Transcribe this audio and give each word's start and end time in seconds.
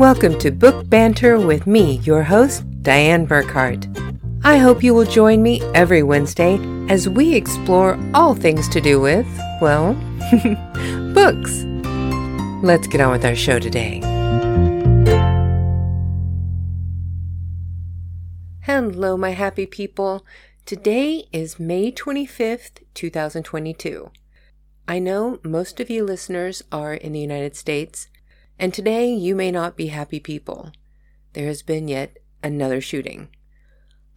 Welcome 0.00 0.38
to 0.38 0.50
Book 0.50 0.88
Banter 0.88 1.38
with 1.38 1.66
me, 1.66 1.98
your 1.98 2.22
host, 2.22 2.64
Dianne 2.82 3.28
Burckhardt. 3.28 3.86
I 4.42 4.56
hope 4.56 4.82
you 4.82 4.94
will 4.94 5.04
join 5.04 5.42
me 5.42 5.60
every 5.74 6.02
Wednesday 6.02 6.58
as 6.88 7.06
we 7.06 7.34
explore 7.34 7.98
all 8.14 8.34
things 8.34 8.66
to 8.70 8.80
do 8.80 8.98
with, 8.98 9.26
well, 9.60 9.92
books. 11.12 11.64
Let's 12.64 12.86
get 12.86 13.02
on 13.02 13.12
with 13.12 13.26
our 13.26 13.34
show 13.34 13.58
today. 13.58 14.00
Hello, 18.60 19.18
my 19.18 19.32
happy 19.32 19.66
people. 19.66 20.24
Today 20.64 21.28
is 21.30 21.60
May 21.60 21.92
25th, 21.92 22.84
2022. 22.94 24.10
I 24.88 24.98
know 24.98 25.40
most 25.44 25.78
of 25.78 25.90
you 25.90 26.04
listeners 26.04 26.62
are 26.72 26.94
in 26.94 27.12
the 27.12 27.20
United 27.20 27.54
States, 27.54 28.08
and 28.60 28.74
today 28.74 29.10
you 29.10 29.34
may 29.34 29.50
not 29.50 29.74
be 29.74 29.86
happy 29.86 30.20
people. 30.20 30.70
There 31.32 31.46
has 31.46 31.62
been 31.62 31.88
yet 31.88 32.18
another 32.42 32.82
shooting. 32.82 33.30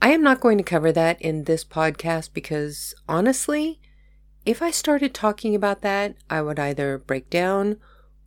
I 0.02 0.10
am 0.10 0.22
not 0.22 0.42
going 0.42 0.58
to 0.58 0.66
cover 0.66 0.92
that 0.92 1.22
in 1.22 1.46
this 1.46 1.64
podcast 1.64 2.34
because 2.34 2.94
honestly, 3.08 3.80
if 4.46 4.62
I 4.62 4.70
started 4.70 5.14
talking 5.14 5.56
about 5.56 5.82
that, 5.82 6.18
I 6.30 6.42
would 6.42 6.60
either 6.60 6.98
break 6.98 7.30
down 7.30 7.78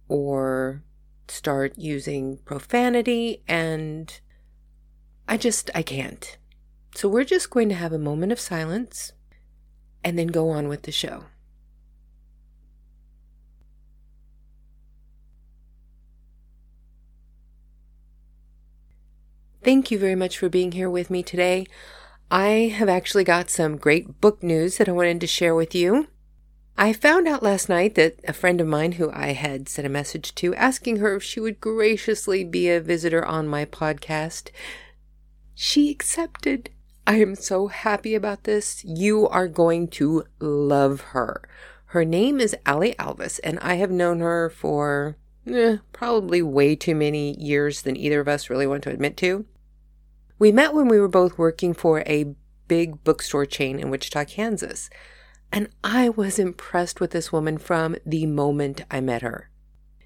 or 0.09 0.83
start 1.29 1.75
using 1.77 2.39
profanity 2.47 3.43
and 3.47 4.19
I 5.29 5.37
just 5.37 5.71
I 5.75 5.83
can't. 5.83 6.39
So 6.95 7.11
we're 7.11 7.25
just 7.25 7.51
going 7.51 7.69
to 7.69 7.75
have 7.75 7.93
a 7.93 7.99
moment 7.99 8.33
of 8.33 8.41
silence 8.41 9.13
and 10.03 10.19
then 10.19 10.29
go 10.29 10.49
on 10.49 10.69
with 10.69 10.85
the 10.85 10.93
show. 10.93 11.25
Thank 19.67 19.91
you 19.91 19.99
very 19.99 20.15
much 20.15 20.39
for 20.39 20.49
being 20.49 20.71
here 20.71 20.89
with 20.89 21.11
me 21.11 21.25
today. 21.25 21.67
I 22.31 22.73
have 22.77 22.89
actually 22.89 23.25
got 23.25 23.51
some 23.51 23.79
great 23.79 24.21
book 24.21 24.41
news 24.41 24.77
that 24.77 24.89
I 24.89 24.93
wanted 24.93 25.21
to 25.23 25.27
share 25.27 25.57
with 25.57 25.75
you. 25.75 26.07
I 26.79 26.93
found 26.93 27.27
out 27.27 27.43
last 27.43 27.69
night 27.69 27.97
that 27.97 28.21
a 28.29 28.33
friend 28.33 28.61
of 28.61 28.69
mine 28.69 28.93
who 28.93 29.11
I 29.11 29.33
had 29.33 29.69
sent 29.69 29.85
a 29.85 29.91
message 29.91 30.37
to 30.37 30.55
asking 30.55 30.99
her 30.99 31.17
if 31.17 31.25
she 31.25 31.41
would 31.41 31.61
graciously 31.61 32.45
be 32.45 32.71
a 32.71 32.81
visitor 32.81 33.25
on 33.25 33.49
my 33.49 33.65
podcast, 33.65 34.51
she 35.53 35.91
accepted. 35.91 36.71
I 37.05 37.17
am 37.17 37.35
so 37.35 37.67
happy 37.67 38.15
about 38.15 38.45
this. 38.45 38.85
You 38.85 39.27
are 39.31 39.49
going 39.49 39.89
to 39.89 40.27
love 40.39 41.01
her. 41.11 41.43
Her 41.87 42.05
name 42.05 42.39
is 42.39 42.55
Allie 42.67 42.95
Alvis, 43.01 43.41
and 43.43 43.59
I 43.59 43.75
have 43.75 43.91
known 43.91 44.21
her 44.21 44.49
for 44.49 45.17
eh, 45.45 45.79
probably 45.93 46.41
way 46.41 46.77
too 46.77 46.95
many 46.95 47.37
years 47.37 47.83
than 47.83 47.97
either 47.97 48.21
of 48.21 48.29
us 48.29 48.49
really 48.49 48.69
want 48.69 48.85
to 48.85 48.91
admit 48.91 49.17
to. 49.17 49.45
We 50.39 50.53
met 50.53 50.75
when 50.75 50.89
we 50.89 51.01
were 51.01 51.09
both 51.09 51.39
working 51.39 51.73
for 51.73 52.01
a 52.01 52.35
big 52.69 53.03
bookstore 53.05 53.47
chain 53.47 53.79
in 53.79 53.91
Wichita, 53.91 54.25
Kansas. 54.27 54.91
And 55.51 55.69
I 55.83 56.11
was 56.11 56.39
impressed 56.39 57.01
with 57.01 57.13
this 57.13 57.33
woman 57.33 57.57
from 57.57 57.97
the 58.05 58.27
moment 58.27 58.83
I 58.91 59.01
met 59.01 59.23
her. 59.23 59.51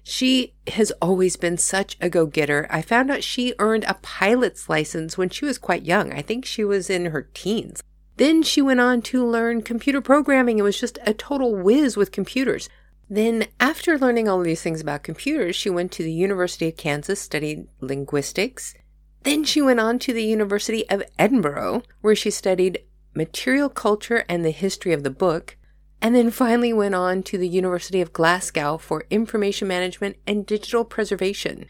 She 0.03 0.53
has 0.67 0.91
always 1.01 1.35
been 1.35 1.57
such 1.57 1.97
a 1.99 2.09
go 2.09 2.25
getter. 2.25 2.65
I 2.69 2.81
found 2.81 3.11
out 3.11 3.23
she 3.23 3.53
earned 3.59 3.83
a 3.83 3.99
pilot's 4.01 4.69
license 4.69 5.17
when 5.17 5.29
she 5.29 5.45
was 5.45 5.57
quite 5.57 5.83
young. 5.83 6.13
I 6.13 6.21
think 6.21 6.45
she 6.45 6.63
was 6.63 6.89
in 6.89 7.07
her 7.07 7.29
teens. 7.33 7.83
Then 8.17 8.41
she 8.41 8.61
went 8.61 8.79
on 8.79 9.01
to 9.03 9.25
learn 9.25 9.61
computer 9.61 10.01
programming 10.01 10.59
and 10.59 10.63
was 10.63 10.79
just 10.79 10.97
a 11.05 11.13
total 11.13 11.55
whiz 11.55 11.97
with 11.97 12.11
computers. 12.11 12.69
Then, 13.09 13.47
after 13.59 13.97
learning 13.97 14.29
all 14.29 14.39
these 14.41 14.61
things 14.61 14.79
about 14.79 15.03
computers, 15.03 15.55
she 15.55 15.69
went 15.69 15.91
to 15.93 16.03
the 16.03 16.13
University 16.13 16.69
of 16.69 16.77
Kansas, 16.77 17.19
studied 17.19 17.67
linguistics, 17.81 18.73
then 19.23 19.43
she 19.43 19.61
went 19.61 19.79
on 19.79 19.99
to 19.99 20.13
the 20.13 20.23
University 20.23 20.89
of 20.89 21.03
Edinburgh, 21.19 21.83
where 22.01 22.15
she 22.15 22.31
studied 22.31 22.83
material 23.13 23.69
culture 23.69 24.23
and 24.27 24.43
the 24.43 24.51
history 24.51 24.93
of 24.93 25.03
the 25.03 25.09
book, 25.09 25.57
and 26.01 26.15
then 26.15 26.31
finally 26.31 26.73
went 26.73 26.95
on 26.95 27.21
to 27.23 27.37
the 27.37 27.47
University 27.47 28.01
of 28.01 28.13
Glasgow 28.13 28.77
for 28.77 29.05
information 29.09 29.67
management 29.67 30.17
and 30.25 30.45
digital 30.45 30.83
preservation. 30.83 31.65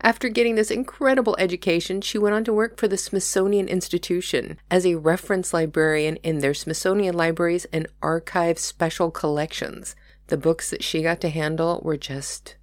After 0.00 0.28
getting 0.28 0.56
this 0.56 0.70
incredible 0.70 1.36
education, 1.38 2.00
she 2.00 2.18
went 2.18 2.34
on 2.34 2.44
to 2.44 2.52
work 2.52 2.76
for 2.76 2.88
the 2.88 2.98
Smithsonian 2.98 3.68
Institution 3.68 4.58
as 4.70 4.84
a 4.84 4.96
reference 4.96 5.54
librarian 5.54 6.16
in 6.16 6.40
their 6.40 6.52
Smithsonian 6.52 7.16
libraries 7.16 7.64
and 7.72 7.86
archive 8.02 8.58
special 8.58 9.10
collections. 9.10 9.96
The 10.26 10.36
books 10.36 10.68
that 10.70 10.82
she 10.82 11.02
got 11.02 11.20
to 11.22 11.30
handle 11.30 11.80
were 11.84 11.96
just 11.96 12.56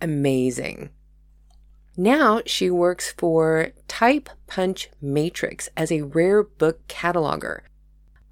amazing. 0.00 0.90
Now 2.00 2.42
she 2.46 2.70
works 2.70 3.12
for 3.18 3.72
Type 3.88 4.30
Punch 4.46 4.88
Matrix 5.02 5.68
as 5.76 5.90
a 5.90 6.02
rare 6.02 6.44
book 6.44 6.86
cataloger. 6.86 7.62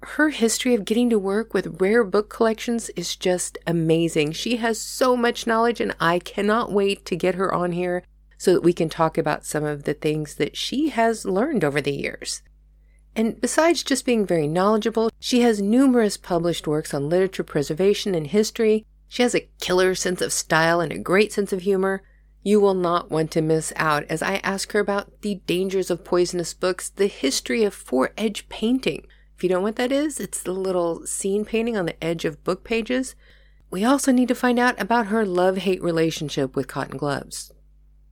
Her 0.01 0.29
history 0.29 0.73
of 0.73 0.85
getting 0.85 1.09
to 1.09 1.19
work 1.19 1.53
with 1.53 1.81
rare 1.81 2.05
book 2.05 2.29
collections 2.29 2.89
is 2.95 3.17
just 3.17 3.57
amazing. 3.67 4.31
She 4.31 4.55
has 4.55 4.79
so 4.79 5.17
much 5.17 5.45
knowledge, 5.45 5.81
and 5.81 5.93
I 5.99 6.19
cannot 6.19 6.71
wait 6.71 7.05
to 7.07 7.17
get 7.17 7.35
her 7.35 7.53
on 7.53 7.73
here 7.73 8.03
so 8.37 8.53
that 8.53 8.63
we 8.63 8.71
can 8.71 8.87
talk 8.87 9.17
about 9.17 9.45
some 9.45 9.65
of 9.65 9.83
the 9.83 9.93
things 9.93 10.35
that 10.35 10.55
she 10.55 10.87
has 10.87 11.25
learned 11.25 11.65
over 11.65 11.81
the 11.81 11.91
years. 11.91 12.43
And 13.17 13.41
besides 13.41 13.83
just 13.83 14.05
being 14.05 14.25
very 14.25 14.47
knowledgeable, 14.47 15.11
she 15.19 15.41
has 15.41 15.61
numerous 15.61 16.15
published 16.15 16.67
works 16.67 16.93
on 16.93 17.09
literature 17.09 17.43
preservation 17.43 18.15
and 18.15 18.27
history. 18.27 18.85
She 19.09 19.23
has 19.23 19.35
a 19.35 19.49
killer 19.59 19.93
sense 19.93 20.21
of 20.21 20.31
style 20.31 20.79
and 20.79 20.93
a 20.93 20.97
great 20.97 21.33
sense 21.33 21.51
of 21.51 21.63
humor. 21.63 22.01
You 22.47 22.61
will 22.61 22.75
not 22.75 23.11
want 23.11 23.31
to 23.31 23.41
miss 23.41 23.73
out 23.75 24.05
as 24.05 24.21
I 24.21 24.35
ask 24.35 24.71
her 24.71 24.79
about 24.79 25.19
the 25.19 25.41
dangers 25.47 25.91
of 25.91 26.05
poisonous 26.05 26.53
books, 26.53 26.87
the 26.87 27.07
history 27.07 27.65
of 27.65 27.73
fore 27.73 28.13
edge 28.17 28.47
painting. 28.47 29.05
If 29.35 29.43
you 29.43 29.49
don't 29.49 29.57
know 29.57 29.63
what 29.63 29.75
that 29.75 29.91
is, 29.91 30.17
it's 30.17 30.41
the 30.41 30.53
little 30.53 31.05
scene 31.05 31.43
painting 31.43 31.75
on 31.75 31.87
the 31.87 32.01
edge 32.01 32.23
of 32.23 32.45
book 32.45 32.63
pages. 32.63 33.15
We 33.69 33.83
also 33.83 34.13
need 34.13 34.29
to 34.29 34.33
find 34.33 34.59
out 34.59 34.81
about 34.81 35.07
her 35.07 35.25
love 35.25 35.57
hate 35.57 35.83
relationship 35.83 36.55
with 36.55 36.69
cotton 36.69 36.95
gloves. 36.95 37.51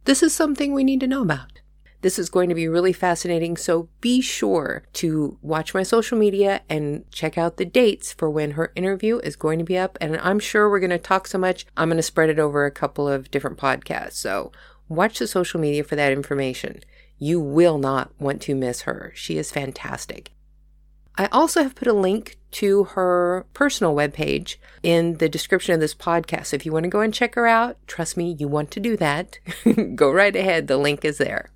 This 0.03 0.21
is 0.21 0.33
something 0.33 0.73
we 0.73 0.83
need 0.83 0.99
to 0.99 1.07
know 1.07 1.21
about. 1.21 1.61
This 2.05 2.19
is 2.19 2.29
going 2.29 2.49
to 2.49 2.55
be 2.55 2.67
really 2.67 2.93
fascinating, 2.93 3.57
so 3.57 3.89
be 3.99 4.21
sure 4.21 4.83
to 4.93 5.39
watch 5.41 5.73
my 5.73 5.81
social 5.81 6.19
media 6.19 6.61
and 6.69 7.09
check 7.09 7.35
out 7.35 7.57
the 7.57 7.65
dates 7.65 8.13
for 8.13 8.29
when 8.29 8.51
her 8.51 8.71
interview 8.75 9.17
is 9.17 9.35
going 9.35 9.57
to 9.57 9.65
be 9.65 9.75
up. 9.75 9.97
And 9.99 10.15
I'm 10.17 10.37
sure 10.37 10.69
we're 10.69 10.79
going 10.79 10.91
to 10.91 10.99
talk 10.99 11.25
so 11.25 11.39
much, 11.39 11.65
I'm 11.75 11.89
going 11.89 11.97
to 11.97 12.03
spread 12.03 12.29
it 12.29 12.37
over 12.37 12.63
a 12.63 12.69
couple 12.69 13.07
of 13.07 13.31
different 13.31 13.57
podcasts. 13.57 14.17
So 14.17 14.51
watch 14.87 15.17
the 15.17 15.25
social 15.25 15.59
media 15.59 15.83
for 15.83 15.95
that 15.95 16.11
information. 16.11 16.81
You 17.17 17.39
will 17.39 17.79
not 17.79 18.11
want 18.19 18.39
to 18.43 18.53
miss 18.53 18.83
her. 18.83 19.11
She 19.15 19.39
is 19.39 19.49
fantastic. 19.49 20.31
I 21.17 21.25
also 21.31 21.63
have 21.63 21.73
put 21.73 21.87
a 21.87 21.93
link 21.93 22.37
to 22.51 22.83
her 22.83 23.47
personal 23.55 23.95
webpage 23.95 24.57
in 24.83 25.17
the 25.17 25.27
description 25.27 25.73
of 25.73 25.79
this 25.79 25.95
podcast. 25.95 26.45
So 26.47 26.55
if 26.55 26.67
you 26.67 26.71
want 26.71 26.83
to 26.83 26.89
go 26.89 27.01
and 27.01 27.11
check 27.11 27.33
her 27.33 27.47
out, 27.47 27.77
trust 27.87 28.15
me, 28.15 28.35
you 28.37 28.47
want 28.47 28.69
to 28.71 28.79
do 28.79 28.95
that. 28.97 29.39
go 29.95 30.11
right 30.11 30.35
ahead. 30.35 30.67
The 30.67 30.77
link 30.77 31.03
is 31.03 31.17
there. 31.17 31.49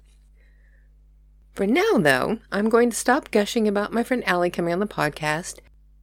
For 1.59 1.67
now, 1.67 1.97
though, 1.97 2.39
I'm 2.53 2.69
going 2.69 2.89
to 2.89 2.95
stop 2.95 3.31
gushing 3.31 3.67
about 3.67 3.91
my 3.91 4.01
friend 4.01 4.25
Allie 4.25 4.49
coming 4.49 4.71
on 4.71 4.79
the 4.79 4.87
podcast, 4.87 5.59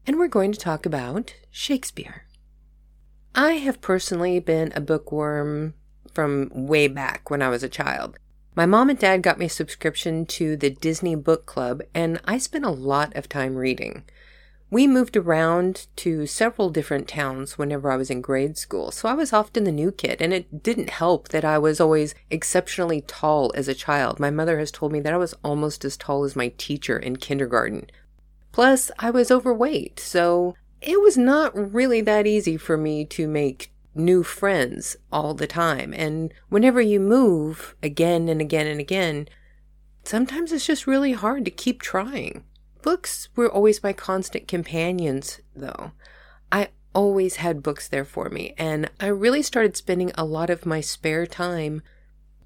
and 0.06 0.18
we're 0.18 0.28
going 0.28 0.52
to 0.52 0.58
talk 0.58 0.84
about 0.84 1.34
Shakespeare. 1.50 2.26
I 3.34 3.52
have 3.52 3.80
personally 3.80 4.38
been 4.38 4.70
a 4.76 4.82
bookworm 4.82 5.72
from 6.12 6.50
way 6.52 6.88
back 6.88 7.30
when 7.30 7.40
I 7.40 7.48
was 7.48 7.62
a 7.62 7.70
child. 7.70 8.18
My 8.54 8.66
mom 8.66 8.90
and 8.90 8.98
dad 8.98 9.22
got 9.22 9.38
me 9.38 9.46
a 9.46 9.48
subscription 9.48 10.26
to 10.26 10.58
the 10.58 10.68
Disney 10.68 11.14
Book 11.14 11.46
Club, 11.46 11.80
and 11.94 12.20
I 12.26 12.36
spent 12.36 12.66
a 12.66 12.70
lot 12.70 13.16
of 13.16 13.26
time 13.26 13.56
reading. 13.56 14.04
We 14.68 14.88
moved 14.88 15.16
around 15.16 15.86
to 15.96 16.26
several 16.26 16.70
different 16.70 17.06
towns 17.06 17.56
whenever 17.56 17.90
I 17.90 17.96
was 17.96 18.10
in 18.10 18.20
grade 18.20 18.58
school, 18.58 18.90
so 18.90 19.08
I 19.08 19.14
was 19.14 19.32
often 19.32 19.62
the 19.62 19.70
new 19.70 19.92
kid, 19.92 20.20
and 20.20 20.32
it 20.32 20.64
didn't 20.64 20.90
help 20.90 21.28
that 21.28 21.44
I 21.44 21.56
was 21.56 21.80
always 21.80 22.16
exceptionally 22.30 23.02
tall 23.02 23.52
as 23.54 23.68
a 23.68 23.74
child. 23.74 24.18
My 24.18 24.30
mother 24.30 24.58
has 24.58 24.72
told 24.72 24.90
me 24.90 24.98
that 25.00 25.12
I 25.12 25.18
was 25.18 25.34
almost 25.44 25.84
as 25.84 25.96
tall 25.96 26.24
as 26.24 26.34
my 26.34 26.52
teacher 26.58 26.98
in 26.98 27.16
kindergarten. 27.16 27.88
Plus, 28.50 28.90
I 28.98 29.10
was 29.10 29.30
overweight, 29.30 30.00
so 30.00 30.56
it 30.80 31.00
was 31.00 31.16
not 31.16 31.54
really 31.72 32.00
that 32.00 32.26
easy 32.26 32.56
for 32.56 32.76
me 32.76 33.04
to 33.04 33.28
make 33.28 33.72
new 33.94 34.24
friends 34.24 34.96
all 35.12 35.32
the 35.32 35.46
time. 35.46 35.94
And 35.94 36.34
whenever 36.48 36.80
you 36.80 36.98
move 36.98 37.76
again 37.84 38.28
and 38.28 38.40
again 38.40 38.66
and 38.66 38.80
again, 38.80 39.28
sometimes 40.02 40.50
it's 40.50 40.66
just 40.66 40.88
really 40.88 41.12
hard 41.12 41.44
to 41.44 41.50
keep 41.52 41.80
trying. 41.80 42.42
Books 42.86 43.28
were 43.34 43.50
always 43.50 43.82
my 43.82 43.92
constant 43.92 44.46
companions, 44.46 45.40
though. 45.56 45.90
I 46.52 46.68
always 46.94 47.34
had 47.34 47.60
books 47.60 47.88
there 47.88 48.04
for 48.04 48.28
me, 48.28 48.54
and 48.56 48.88
I 49.00 49.08
really 49.08 49.42
started 49.42 49.76
spending 49.76 50.12
a 50.14 50.24
lot 50.24 50.50
of 50.50 50.64
my 50.64 50.80
spare 50.80 51.26
time 51.26 51.82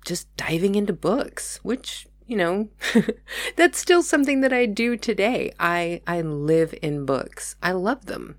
just 0.03 0.35
diving 0.39 0.77
into 0.77 0.95
books, 0.95 1.61
which, 1.63 2.07
you 2.27 2.39
know, 2.39 2.71
that's 3.57 3.79
still 3.79 4.03
something 4.03 4.41
that 4.41 4.51
I 4.51 4.65
do 4.65 4.97
today. 4.97 5.53
I 5.61 6.01
I 6.07 6.23
live 6.23 6.75
in 6.81 7.05
books. 7.05 7.57
I 7.63 7.73
love 7.73 8.07
them. 8.07 8.39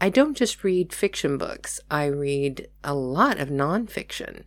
I 0.00 0.08
don't 0.08 0.38
just 0.38 0.64
read 0.64 0.94
fiction 0.94 1.36
books. 1.36 1.78
I 1.90 2.06
read 2.06 2.68
a 2.82 2.94
lot 2.94 3.38
of 3.38 3.50
nonfiction. 3.50 4.44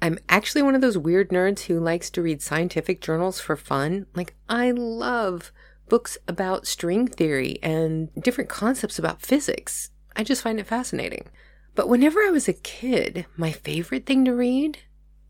I'm 0.00 0.20
actually 0.28 0.62
one 0.62 0.76
of 0.76 0.82
those 0.82 0.96
weird 0.96 1.30
nerds 1.30 1.62
who 1.62 1.80
likes 1.80 2.10
to 2.10 2.22
read 2.22 2.40
scientific 2.40 3.00
journals 3.00 3.40
for 3.40 3.56
fun. 3.56 4.06
Like, 4.14 4.36
I 4.48 4.70
love 4.70 5.50
books 5.92 6.16
about 6.26 6.66
string 6.66 7.06
theory 7.06 7.58
and 7.62 8.08
different 8.14 8.48
concepts 8.48 8.98
about 8.98 9.20
physics. 9.20 9.90
I 10.16 10.24
just 10.24 10.40
find 10.40 10.58
it 10.58 10.66
fascinating. 10.66 11.28
But 11.74 11.86
whenever 11.86 12.20
I 12.20 12.30
was 12.30 12.48
a 12.48 12.54
kid, 12.54 13.26
my 13.36 13.52
favorite 13.52 14.06
thing 14.06 14.24
to 14.24 14.32
read 14.32 14.78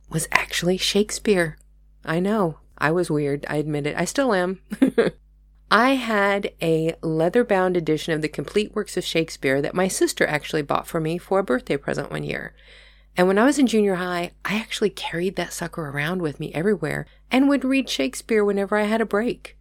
was 0.08 0.28
actually 0.30 0.76
Shakespeare. 0.76 1.58
I 2.04 2.20
know, 2.20 2.60
I 2.78 2.92
was 2.92 3.10
weird. 3.10 3.44
I 3.48 3.56
admit 3.56 3.88
it. 3.88 3.96
I 3.98 4.04
still 4.04 4.32
am. 4.32 4.60
I 5.72 5.96
had 5.96 6.52
a 6.62 6.94
leather 7.02 7.42
bound 7.42 7.76
edition 7.76 8.14
of 8.14 8.22
the 8.22 8.28
complete 8.28 8.72
works 8.72 8.96
of 8.96 9.02
Shakespeare 9.02 9.60
that 9.62 9.74
my 9.74 9.88
sister 9.88 10.24
actually 10.28 10.62
bought 10.62 10.86
for 10.86 11.00
me 11.00 11.18
for 11.18 11.40
a 11.40 11.44
birthday 11.44 11.76
present 11.76 12.12
one 12.12 12.22
year. 12.22 12.54
And 13.16 13.26
when 13.26 13.38
I 13.38 13.46
was 13.46 13.58
in 13.58 13.66
junior 13.66 13.96
high, 13.96 14.30
I 14.44 14.60
actually 14.60 14.90
carried 14.90 15.34
that 15.34 15.52
sucker 15.52 15.88
around 15.88 16.22
with 16.22 16.38
me 16.38 16.54
everywhere 16.54 17.06
and 17.32 17.48
would 17.48 17.64
read 17.64 17.88
Shakespeare 17.88 18.44
whenever 18.44 18.76
I 18.76 18.84
had 18.84 19.00
a 19.00 19.04
break. 19.04 19.56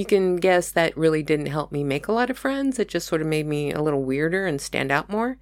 You 0.00 0.06
can 0.06 0.36
guess 0.36 0.70
that 0.70 0.96
really 0.96 1.22
didn't 1.22 1.48
help 1.48 1.70
me 1.72 1.84
make 1.84 2.08
a 2.08 2.12
lot 2.12 2.30
of 2.30 2.38
friends. 2.38 2.78
It 2.78 2.88
just 2.88 3.06
sort 3.06 3.20
of 3.20 3.26
made 3.26 3.44
me 3.44 3.70
a 3.70 3.82
little 3.82 4.02
weirder 4.02 4.46
and 4.46 4.58
stand 4.58 4.90
out 4.90 5.10
more. 5.10 5.36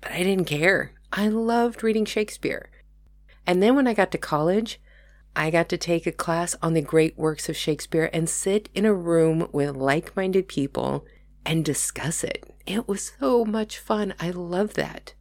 But 0.00 0.12
I 0.12 0.22
didn't 0.22 0.44
care. 0.44 0.92
I 1.12 1.26
loved 1.26 1.82
reading 1.82 2.04
Shakespeare. 2.04 2.70
And 3.48 3.60
then 3.60 3.74
when 3.74 3.88
I 3.88 3.94
got 3.94 4.12
to 4.12 4.16
college, 4.16 4.80
I 5.34 5.50
got 5.50 5.68
to 5.70 5.76
take 5.76 6.06
a 6.06 6.12
class 6.12 6.54
on 6.62 6.74
the 6.74 6.80
great 6.80 7.18
works 7.18 7.48
of 7.48 7.56
Shakespeare 7.56 8.08
and 8.12 8.30
sit 8.30 8.68
in 8.76 8.84
a 8.84 8.94
room 8.94 9.48
with 9.50 9.74
like 9.74 10.14
minded 10.14 10.46
people 10.46 11.04
and 11.44 11.64
discuss 11.64 12.22
it. 12.22 12.48
It 12.68 12.86
was 12.86 13.10
so 13.18 13.44
much 13.44 13.80
fun. 13.80 14.14
I 14.20 14.30
love 14.30 14.74
that. 14.74 15.14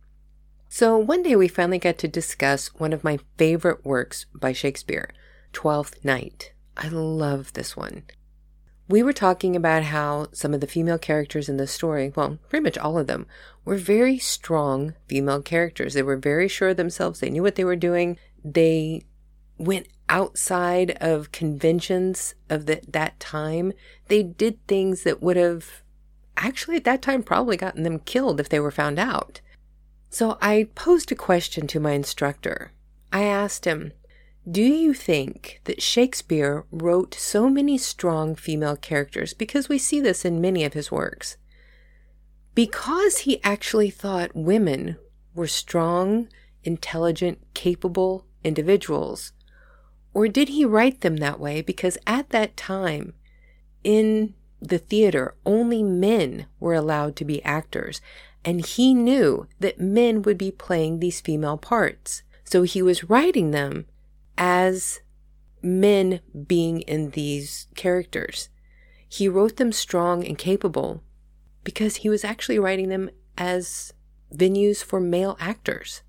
So 0.68 0.96
one 0.96 1.24
day 1.24 1.36
we 1.36 1.48
finally 1.48 1.80
got 1.80 1.98
to 1.98 2.08
discuss 2.08 2.68
one 2.76 2.94
of 2.94 3.04
my 3.04 3.18
favorite 3.36 3.84
works 3.84 4.28
by 4.32 4.54
Shakespeare, 4.54 5.10
Twelfth 5.54 6.06
Night. 6.06 6.54
I 6.78 6.90
love 6.90 7.54
this 7.54 7.76
one. 7.76 8.04
We 8.90 9.04
were 9.04 9.14
talking 9.14 9.56
about 9.56 9.84
how 9.84 10.30
some 10.34 10.52
of 10.52 10.62
the 10.62 10.68
female 10.68 10.98
characters 10.98 11.48
in 11.48 11.58
the 11.58 11.68
story, 11.68 12.12
well, 12.16 12.40
pretty 12.50 12.64
much 12.64 12.78
all 12.78 12.98
of 12.98 13.06
them, 13.06 13.28
were 13.64 13.76
very 13.76 14.18
strong 14.18 14.96
female 15.08 15.44
characters. 15.44 15.94
They 15.94 16.02
were 16.02 16.18
very 16.18 16.48
sure 16.48 16.70
of 16.70 16.78
themselves. 16.78 17.20
They 17.20 17.30
knew 17.30 17.44
what 17.44 17.54
they 17.54 17.64
were 17.64 17.76
doing. 17.76 18.18
They 18.44 19.04
went 19.60 19.88
outside 20.10 20.98
of 21.00 21.32
conventions 21.32 22.34
of 22.50 22.66
the, 22.66 22.82
that 22.88 23.20
time. 23.20 23.74
They 24.08 24.24
did 24.24 24.66
things 24.66 25.04
that 25.04 25.22
would 25.22 25.38
have 25.38 25.84
actually 26.36 26.78
at 26.78 26.86
that 26.86 27.04
time 27.04 27.22
probably 27.22 27.58
gotten 27.58 27.84
them 27.84 28.00
killed 28.00 28.40
if 28.40 28.50
they 28.50 28.60
were 28.60 28.72
found 28.72 28.98
out. 28.98 29.40
So 30.10 30.40
I 30.42 30.68
posed 30.74 31.12
a 31.12 31.16
question 31.16 31.68
to 31.68 31.80
my 31.80 31.92
instructor. 31.92 32.72
I 33.14 33.22
asked 33.24 33.66
him, 33.66 33.92
Do 34.50 34.64
you 34.64 34.94
think 34.94 35.62
that 35.66 35.82
Shakespeare 35.82 36.66
wrote 36.72 37.14
so 37.14 37.50
many 37.50 37.78
strong 37.78 38.36
female 38.36 38.76
characters, 38.76 39.34
because 39.34 39.70
we 39.70 39.78
see 39.78 40.00
this 40.00 40.26
in 40.26 40.42
many 40.42 40.64
of 40.64 40.74
his 40.74 40.92
works, 40.92 41.38
because 42.56 43.20
he 43.20 43.44
actually 43.44 43.90
thought 43.90 44.36
women 44.36 44.98
were 45.36 45.48
strong, 45.48 46.28
intelligent, 46.64 47.40
capable 47.54 48.26
individuals? 48.44 49.34
Or 50.14 50.28
did 50.28 50.50
he 50.50 50.66
write 50.66 51.02
them 51.02 51.18
that 51.18 51.40
way 51.40 51.62
because 51.62 51.98
at 52.08 52.30
that 52.32 52.58
time 52.58 53.14
in 53.84 54.34
the 54.62 54.80
theater, 54.80 55.36
only 55.46 55.84
men 55.84 56.48
were 56.60 56.74
allowed 56.74 57.16
to 57.18 57.26
be 57.26 57.44
actors, 57.44 58.02
and 58.44 58.66
he 58.66 58.94
knew 58.94 59.48
that 59.60 59.80
men 59.80 60.22
would 60.24 60.38
be 60.38 60.52
playing 60.52 61.00
these 61.00 61.22
female 61.22 61.58
parts. 61.58 62.24
So 62.44 62.64
he 62.64 62.82
was 62.82 63.06
writing 63.06 63.52
them 63.52 63.86
as 64.40 65.02
men 65.62 66.22
being 66.48 66.82
in 66.82 67.12
these 67.12 67.68
characters. 67.76 68.50
He 69.08 69.28
wrote 69.28 69.58
them 69.58 69.72
strong 69.72 70.26
and 70.26 70.38
capable 70.38 71.04
because 71.64 71.98
he 71.98 72.10
was 72.10 72.24
actually 72.24 72.58
writing 72.58 72.90
them 72.90 73.10
as 73.38 73.94
venues 74.34 74.84
for 74.84 75.00
male 75.00 75.36
actors. 75.40 76.02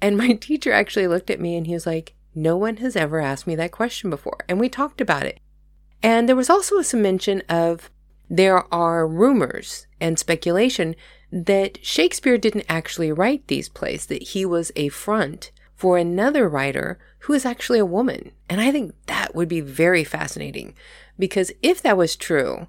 And 0.00 0.16
my 0.16 0.32
teacher 0.40 0.72
actually 0.72 1.08
looked 1.08 1.28
at 1.28 1.40
me 1.40 1.56
and 1.56 1.66
he 1.66 1.74
was 1.74 1.86
like, 1.86 2.14
No 2.34 2.56
one 2.56 2.76
has 2.78 2.94
ever 2.94 3.20
asked 3.20 3.46
me 3.46 3.56
that 3.56 3.72
question 3.72 4.08
before. 4.10 4.44
And 4.48 4.60
we 4.60 4.68
talked 4.68 5.00
about 5.00 5.24
it. 5.24 5.40
And 6.02 6.28
there 6.28 6.36
was 6.36 6.48
also 6.48 6.80
some 6.82 7.02
mention 7.02 7.42
of 7.48 7.90
there 8.30 8.72
are 8.72 9.08
rumors 9.08 9.86
and 10.00 10.18
speculation 10.18 10.94
that 11.32 11.84
Shakespeare 11.84 12.38
didn't 12.38 12.66
actually 12.68 13.10
write 13.10 13.48
these 13.48 13.68
plays, 13.68 14.06
that 14.06 14.22
he 14.22 14.44
was 14.44 14.70
a 14.76 14.90
front 14.90 15.50
for 15.78 15.96
another 15.96 16.48
writer 16.48 16.98
who 17.20 17.32
is 17.32 17.46
actually 17.46 17.78
a 17.78 17.86
woman. 17.86 18.32
And 18.50 18.60
I 18.60 18.72
think 18.72 18.94
that 19.06 19.36
would 19.36 19.48
be 19.48 19.60
very 19.60 20.02
fascinating 20.02 20.74
because 21.16 21.52
if 21.62 21.80
that 21.82 21.96
was 21.96 22.16
true, 22.16 22.66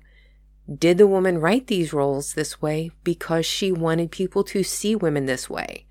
did 0.72 1.00
the 1.00 1.08
woman 1.08 1.40
write 1.40 1.66
these 1.66 1.92
roles 1.92 2.36
this 2.36 2.62
way 2.62 2.92
because 3.04 3.48
she 3.48 3.72
wanted 3.72 4.12
people 4.12 4.44
to 4.44 4.62
see 4.62 4.96
women 4.96 5.26
this 5.26 5.50
way? 5.50 5.88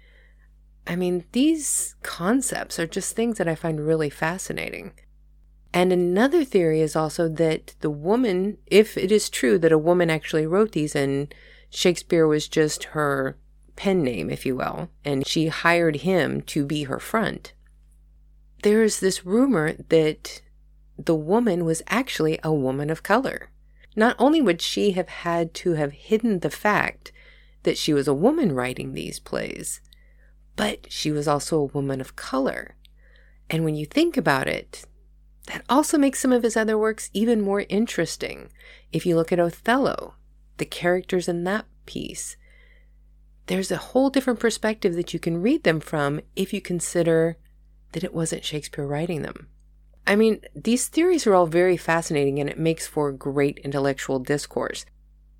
I 0.86 0.94
mean, 0.94 1.24
these 1.32 1.96
concepts 2.04 2.78
are 2.78 2.86
just 2.86 3.16
things 3.16 3.38
that 3.38 3.48
I 3.48 3.56
find 3.56 3.84
really 3.84 4.10
fascinating. 4.10 4.92
And 5.74 5.92
another 5.92 6.44
theory 6.44 6.80
is 6.80 6.94
also 6.94 7.28
that 7.30 7.74
the 7.80 7.90
woman, 7.90 8.58
if 8.66 8.96
it 8.96 9.10
is 9.10 9.28
true 9.28 9.58
that 9.58 9.72
a 9.72 9.76
woman 9.76 10.08
actually 10.08 10.46
wrote 10.46 10.70
these 10.70 10.94
and 10.94 11.34
Shakespeare 11.68 12.28
was 12.28 12.46
just 12.46 12.84
her 12.84 13.36
pen 13.78 14.02
name, 14.02 14.28
if 14.28 14.44
you 14.44 14.56
will, 14.56 14.90
and 15.04 15.24
she 15.24 15.46
hired 15.46 15.98
him 15.98 16.42
to 16.42 16.66
be 16.66 16.82
her 16.82 16.98
front, 16.98 17.52
there's 18.64 18.98
this 18.98 19.24
rumor 19.24 19.74
that 19.88 20.42
the 20.98 21.14
woman 21.14 21.64
was 21.64 21.80
actually 21.86 22.40
a 22.42 22.52
woman 22.52 22.90
of 22.90 23.04
color. 23.04 23.50
Not 23.94 24.16
only 24.18 24.42
would 24.42 24.60
she 24.60 24.90
have 24.92 25.08
had 25.08 25.54
to 25.54 25.74
have 25.74 25.92
hidden 25.92 26.40
the 26.40 26.50
fact 26.50 27.12
that 27.62 27.78
she 27.78 27.92
was 27.92 28.08
a 28.08 28.14
woman 28.14 28.52
writing 28.52 28.92
these 28.92 29.20
plays, 29.20 29.80
but 30.56 30.90
she 30.90 31.12
was 31.12 31.28
also 31.28 31.60
a 31.60 31.64
woman 31.64 32.00
of 32.00 32.16
color. 32.16 32.74
And 33.48 33.64
when 33.64 33.76
you 33.76 33.86
think 33.86 34.16
about 34.16 34.48
it, 34.48 34.86
that 35.46 35.64
also 35.68 35.96
makes 35.98 36.18
some 36.18 36.32
of 36.32 36.42
his 36.42 36.56
other 36.56 36.76
works 36.76 37.10
even 37.14 37.40
more 37.40 37.64
interesting. 37.68 38.48
If 38.92 39.06
you 39.06 39.14
look 39.14 39.30
at 39.30 39.38
Othello, 39.38 40.14
the 40.56 40.66
characters 40.66 41.28
in 41.28 41.44
that 41.44 41.66
piece, 41.86 42.36
there's 43.48 43.70
a 43.70 43.76
whole 43.78 44.10
different 44.10 44.38
perspective 44.38 44.94
that 44.94 45.12
you 45.12 45.18
can 45.18 45.42
read 45.42 45.64
them 45.64 45.80
from 45.80 46.20
if 46.36 46.52
you 46.52 46.60
consider 46.60 47.36
that 47.92 48.04
it 48.04 48.14
wasn't 48.14 48.44
Shakespeare 48.44 48.86
writing 48.86 49.22
them. 49.22 49.48
I 50.06 50.16
mean, 50.16 50.40
these 50.54 50.88
theories 50.88 51.26
are 51.26 51.34
all 51.34 51.46
very 51.46 51.76
fascinating 51.76 52.38
and 52.38 52.48
it 52.48 52.58
makes 52.58 52.86
for 52.86 53.12
great 53.12 53.58
intellectual 53.58 54.18
discourse. 54.18 54.86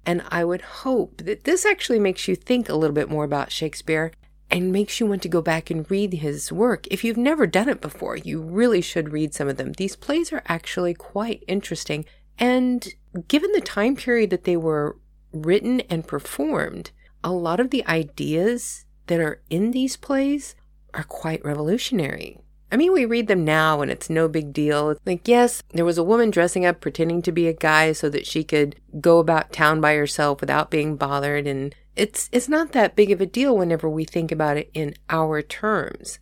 And 0.04 0.22
I 0.30 0.44
would 0.44 0.62
hope 0.62 1.18
that 1.18 1.44
this 1.44 1.64
actually 1.64 1.98
makes 1.98 2.28
you 2.28 2.34
think 2.34 2.68
a 2.68 2.74
little 2.74 2.94
bit 2.94 3.10
more 3.10 3.24
about 3.24 3.52
Shakespeare 3.52 4.12
and 4.50 4.72
makes 4.72 4.98
you 4.98 5.06
want 5.06 5.22
to 5.22 5.28
go 5.28 5.42
back 5.42 5.70
and 5.70 5.90
read 5.90 6.14
his 6.14 6.50
work. 6.50 6.86
If 6.90 7.04
you've 7.04 7.18
never 7.18 7.46
done 7.46 7.68
it 7.68 7.82
before, 7.82 8.16
you 8.16 8.40
really 8.40 8.80
should 8.80 9.10
read 9.10 9.34
some 9.34 9.48
of 9.48 9.58
them. 9.58 9.72
These 9.72 9.96
plays 9.96 10.32
are 10.32 10.42
actually 10.48 10.94
quite 10.94 11.44
interesting. 11.46 12.06
And 12.38 12.88
given 13.26 13.52
the 13.52 13.60
time 13.60 13.96
period 13.96 14.30
that 14.30 14.44
they 14.44 14.56
were 14.56 14.96
written 15.32 15.80
and 15.82 16.06
performed, 16.06 16.90
a 17.22 17.32
lot 17.32 17.60
of 17.60 17.70
the 17.70 17.86
ideas 17.86 18.84
that 19.06 19.20
are 19.20 19.42
in 19.50 19.70
these 19.70 19.96
plays 19.96 20.54
are 20.94 21.04
quite 21.04 21.44
revolutionary. 21.44 22.38
I 22.70 22.76
mean, 22.76 22.92
we 22.92 23.06
read 23.06 23.28
them 23.28 23.44
now 23.44 23.80
and 23.80 23.90
it's 23.90 24.10
no 24.10 24.28
big 24.28 24.52
deal. 24.52 24.96
Like, 25.06 25.26
yes, 25.26 25.62
there 25.72 25.86
was 25.86 25.96
a 25.96 26.04
woman 26.04 26.30
dressing 26.30 26.66
up 26.66 26.80
pretending 26.80 27.22
to 27.22 27.32
be 27.32 27.48
a 27.48 27.54
guy 27.54 27.92
so 27.92 28.10
that 28.10 28.26
she 28.26 28.44
could 28.44 28.76
go 29.00 29.18
about 29.18 29.52
town 29.52 29.80
by 29.80 29.94
herself 29.94 30.40
without 30.40 30.70
being 30.70 30.96
bothered. 30.96 31.46
And 31.46 31.74
it's, 31.96 32.28
it's 32.30 32.48
not 32.48 32.72
that 32.72 32.94
big 32.94 33.10
of 33.10 33.22
a 33.22 33.26
deal 33.26 33.56
whenever 33.56 33.88
we 33.88 34.04
think 34.04 34.30
about 34.30 34.58
it 34.58 34.70
in 34.74 34.94
our 35.08 35.40
terms. 35.40 36.18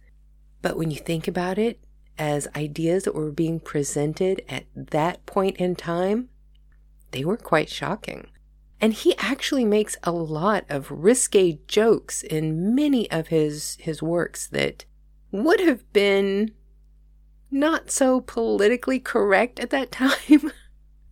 But 0.63 0.77
when 0.77 0.91
you 0.91 0.99
think 0.99 1.27
about 1.27 1.59
it 1.59 1.81
as 2.17 2.49
ideas 2.55 3.05
that 3.05 3.15
were 3.15 3.33
being 3.33 3.59
presented 3.59 4.43
at 4.49 4.65
that 4.75 5.27
point 5.27 5.57
in 5.57 5.75
time, 5.75 6.29
they 7.11 7.25
were 7.25 7.37
quite 7.37 7.69
shocking. 7.69 8.29
And 8.81 8.93
he 8.93 9.17
actually 9.17 9.65
makes 9.65 9.97
a 10.03 10.13
lot 10.13 10.65
of 10.69 10.91
risque 10.91 11.59
jokes 11.67 12.23
in 12.23 12.75
many 12.75 13.11
of 13.11 13.29
his, 13.29 13.77
his 13.81 14.03
works 14.03 14.47
that 14.49 14.85
would 15.31 15.61
have 15.61 15.91
been 15.93 16.53
not 17.51 17.91
so 17.91 18.21
politically 18.21 19.01
correct 19.01 19.59
at 19.59 19.71
that 19.71 19.91
time. 19.93 20.53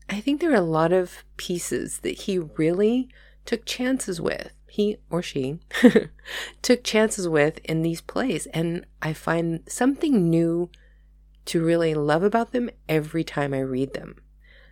I 0.09 0.21
think 0.21 0.41
there 0.41 0.53
are 0.53 0.55
a 0.55 0.61
lot 0.61 0.93
of 0.93 1.25
pieces 1.37 2.01
that 2.01 2.23
he 2.23 2.39
really 2.39 3.09
took 3.47 3.65
chances 3.65 4.21
with. 4.21 4.53
He 4.69 4.97
or 5.09 5.23
she 5.23 5.61
took 6.63 6.83
chances 6.83 7.29
with 7.29 7.59
in 7.65 7.83
these 7.83 8.01
plays. 8.01 8.47
And 8.47 8.85
I 9.01 9.13
find 9.13 9.61
something 9.69 10.29
new 10.29 10.69
to 11.47 11.65
really 11.65 11.95
love 11.95 12.23
about 12.23 12.53
them 12.53 12.71
every 12.89 13.23
time 13.23 13.55
I 13.55 13.61
read 13.61 13.95
them. 13.95 14.17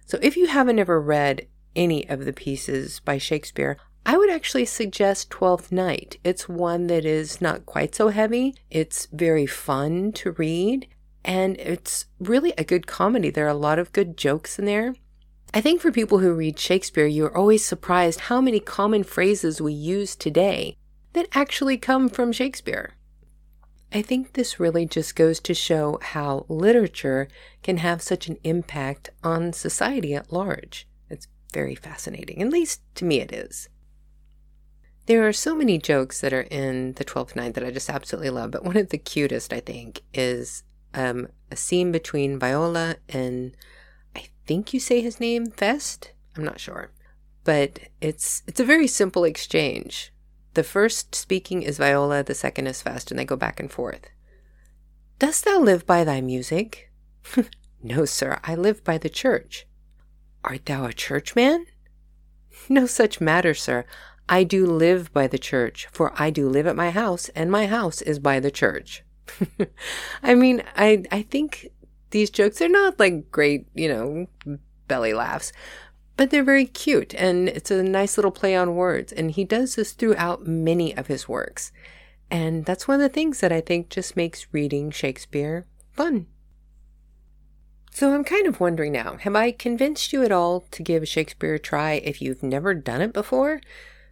So 0.05 0.19
if 0.21 0.37
you 0.37 0.49
haven't 0.49 0.81
ever 0.81 1.01
read 1.01 1.47
any 1.75 2.09
of 2.09 2.25
the 2.25 2.33
pieces 2.33 3.01
by 3.01 3.19
Shakespeare, 3.19 3.77
I 4.05 4.17
would 4.17 4.31
actually 4.31 4.65
suggest 4.65 5.31
Twelfth 5.31 5.71
Night. 5.71 6.19
It's 6.25 6.49
one 6.49 6.89
that 6.89 7.05
is 7.05 7.41
not 7.41 7.67
quite 7.67 7.95
so 7.95 8.09
heavy. 8.09 8.55
It's 8.71 9.07
very 9.13 9.47
fun 9.47 10.13
to 10.13 10.33
read, 10.33 10.89
and 11.25 11.57
it's 11.59 12.07
really 12.19 12.53
a 12.59 12.65
good 12.65 12.87
comedy. 12.87 13.31
There 13.31 13.47
are 13.47 13.49
a 13.49 13.55
lot 13.55 13.79
of 13.79 13.93
good 13.93 14.17
jokes 14.17 14.59
in 14.59 14.65
there. 14.65 14.95
I 15.55 15.61
think 15.61 15.81
for 15.81 15.93
people 15.93 16.19
who 16.19 16.33
read 16.33 16.59
Shakespeare, 16.59 17.07
you're 17.07 17.37
always 17.37 17.65
surprised 17.65 18.21
how 18.21 18.41
many 18.41 18.59
common 18.59 19.05
phrases 19.05 19.61
we 19.61 19.73
use 19.73 20.17
today 20.17 20.77
that 21.13 21.29
actually 21.33 21.77
come 21.77 22.09
from 22.09 22.33
Shakespeare. 22.33 22.95
I 23.93 24.01
think 24.01 24.33
this 24.33 24.59
really 24.59 24.87
just 24.87 25.15
goes 25.15 25.39
to 25.41 25.53
show 25.53 25.99
how 26.01 26.47
literature 26.49 27.29
can 27.63 27.77
have 27.77 28.01
such 28.01 28.27
an 28.29 28.39
impact 28.43 29.11
on 29.23 29.53
society 29.53 30.15
at 30.15 30.33
large. 30.33 30.89
Very 31.53 31.75
fascinating, 31.75 32.43
at 32.43 32.51
least 32.51 32.81
to 32.97 33.05
me 33.05 33.21
it 33.21 33.33
is. 33.33 33.69
There 35.07 35.27
are 35.27 35.33
so 35.33 35.55
many 35.55 35.79
jokes 35.79 36.21
that 36.21 36.33
are 36.33 36.43
in 36.43 36.93
the 36.95 37.05
Twelfth 37.05 37.35
Night 37.35 37.55
that 37.55 37.65
I 37.65 37.71
just 37.71 37.91
absolutely 37.91 38.31
love, 38.31 38.53
but 38.53 38.65
one 38.65 38.77
of 38.77 38.91
the 38.91 38.99
cutest, 38.99 39.53
I 39.53 39.61
think, 39.61 40.03
is 40.15 40.63
um, 40.95 41.29
a 41.51 41.57
scene 41.57 41.91
between 41.91 42.39
Viola 42.39 42.97
and 43.09 43.57
I 44.15 44.27
think 44.47 44.73
you 44.73 44.81
say 44.81 45.01
his 45.01 45.19
name, 45.19 45.47
Fest. 45.51 46.13
I'm 46.37 46.45
not 46.45 46.61
sure, 46.61 46.91
but 47.45 47.81
it's 48.01 48.43
it's 48.47 48.61
a 48.61 48.65
very 48.65 48.87
simple 48.87 49.25
exchange. 49.25 50.13
The 50.55 50.63
first 50.63 51.15
speaking 51.15 51.63
is 51.63 51.79
Viola, 51.79 52.23
the 52.23 52.35
second 52.35 52.67
is 52.67 52.83
Fest, 52.83 53.11
and 53.11 53.19
they 53.19 53.25
go 53.25 53.37
back 53.37 53.59
and 53.59 53.71
forth. 53.71 54.09
Dost 55.19 55.45
thou 55.45 55.59
live 55.59 55.87
by 55.87 56.05
thy 56.05 56.21
music? 56.21 56.91
no, 57.83 58.05
sir, 58.05 58.39
I 58.45 58.55
live 58.55 58.85
by 58.85 58.99
the 58.99 59.09
church. 59.09 59.67
Art 60.45 60.67
thou 60.67 60.85
a 60.85 60.93
churchman? 60.93 61.67
No 62.69 62.87
such 62.87 63.21
matter, 63.21 63.55
sir. 63.55 63.85
I 64.29 64.45
do 64.45 64.67
live 64.67 65.13
by 65.13 65.27
the 65.27 65.39
church, 65.39 65.89
for 65.91 66.13
I 66.17 66.31
do 66.31 66.49
live 66.49 66.67
at 66.67 66.77
my 66.77 66.91
house, 66.91 67.29
and 67.31 67.51
my 67.51 67.67
house 67.67 68.03
is 68.03 68.19
by 68.19 68.41
the 68.41 68.51
church. 68.51 69.05
I 70.23 70.35
mean, 70.35 70.63
I 70.77 71.05
I 71.11 71.23
think 71.23 71.69
these 72.11 72.31
jokes 72.31 72.61
are 72.63 72.69
not 72.69 72.99
like 72.99 73.31
great, 73.31 73.67
you 73.75 73.89
know, 73.89 74.59
belly 74.87 75.15
laughs, 75.15 75.53
but 76.17 76.31
they're 76.31 76.45
very 76.45 76.67
cute 76.67 77.15
and 77.15 77.49
it's 77.49 77.71
a 77.71 77.83
nice 77.83 78.17
little 78.17 78.31
play 78.31 78.55
on 78.55 78.77
words. 78.77 79.13
And 79.13 79.31
he 79.31 79.45
does 79.45 79.75
this 79.75 79.93
throughout 79.93 80.47
many 80.47 80.97
of 80.97 81.07
his 81.07 81.29
works. 81.29 81.73
And 82.31 82.65
that's 82.65 82.87
one 82.87 82.97
of 82.97 83.01
the 83.01 83.09
things 83.09 83.41
that 83.41 83.53
I 83.53 83.61
think 83.61 83.89
just 83.89 84.17
makes 84.17 84.47
reading 84.53 84.91
Shakespeare 84.91 85.67
fun. 85.93 86.27
So 87.95 88.15
I'm 88.15 88.25
kind 88.25 88.47
of 88.47 88.59
wondering 88.59 88.93
now, 88.93 89.19
have 89.19 89.37
I 89.37 89.53
convinced 89.53 90.15
you 90.15 90.23
at 90.25 90.33
all 90.33 90.65
to 90.71 90.83
give 90.83 91.07
Shakespeare 91.07 91.55
a 91.55 91.59
try 91.59 91.93
if 91.93 92.23
you've 92.23 92.43
never 92.43 92.73
done 92.73 93.03
it 93.03 93.13
before? 93.13 93.61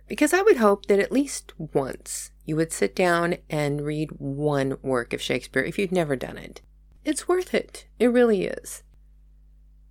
Because 0.06 0.34
I 0.34 0.42
would 0.42 0.58
hope 0.58 0.84
that 0.86 0.98
at 0.98 1.10
least 1.10 1.54
once 1.56 2.30
you 2.44 2.56
would 2.56 2.74
sit 2.74 2.94
down 2.94 3.36
and 3.48 3.80
read 3.80 4.10
one 4.18 4.76
work 4.82 5.14
of 5.14 5.22
Shakespeare 5.22 5.62
if 5.62 5.78
you've 5.78 5.92
never 5.92 6.14
done 6.14 6.36
it. 6.36 6.60
It's 7.06 7.26
worth 7.26 7.54
it. 7.54 7.86
It 7.98 8.08
really 8.08 8.44
is. 8.44 8.82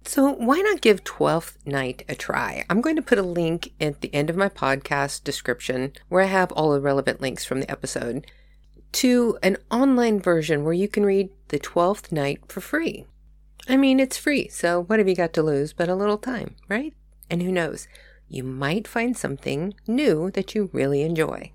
So, 0.06 0.34
why 0.34 0.60
not 0.60 0.82
give 0.82 1.04
12th 1.04 1.56
Night 1.66 2.04
a 2.08 2.14
try? 2.14 2.66
I'm 2.70 2.82
going 2.82 2.96
to 2.96 3.02
put 3.02 3.18
a 3.18 3.24
link 3.24 3.74
at 3.82 4.02
the 4.02 4.14
end 4.14 4.30
of 4.30 4.38
my 4.38 4.50
podcast 4.50 5.24
description 5.24 5.94
where 6.10 6.22
I 6.22 6.28
have 6.28 6.52
all 6.52 6.74
the 6.74 6.80
relevant 6.80 7.22
links 7.22 7.44
from 7.44 7.60
the 7.60 7.72
episode 7.72 8.28
to 8.92 9.40
an 9.42 9.58
online 9.72 10.20
version 10.20 10.64
where 10.64 10.74
you 10.74 10.88
can 10.88 11.06
read 11.06 11.32
the 11.48 11.60
12th 11.60 12.12
Night 12.12 12.40
for 12.48 12.62
free. 12.62 13.08
I 13.68 13.78
mean, 13.78 14.00
it's 14.00 14.18
free, 14.18 14.48
so 14.48 14.82
what 14.84 15.00
have 15.00 15.08
you 15.08 15.16
got 15.16 15.34
to 15.34 15.44
lose 15.44 15.74
but 15.74 15.90
a 15.90 15.96
little 15.96 16.18
time, 16.18 16.56
right? 16.68 16.94
And 17.30 17.42
who 17.44 17.52
knows, 17.52 17.88
you 18.28 18.44
might 18.44 18.88
find 18.88 19.16
something 19.16 19.74
new 19.88 20.32
that 20.32 20.56
you 20.56 20.70
really 20.74 21.02
enjoy. 21.02 21.52